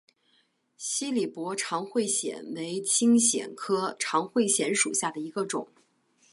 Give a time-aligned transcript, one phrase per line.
[0.77, 5.67] 西里伯长喙藓为青藓科长喙藓属下的一个种。